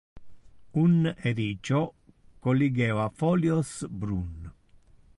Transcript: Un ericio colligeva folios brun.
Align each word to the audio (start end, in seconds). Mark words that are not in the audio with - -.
Un 0.83 0.95
ericio 1.31 1.83
colligeva 2.47 3.07
folios 3.23 3.77
brun. 3.91 4.53